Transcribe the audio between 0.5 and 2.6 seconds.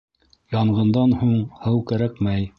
Янғындан һуң һыу кәрәкмәй.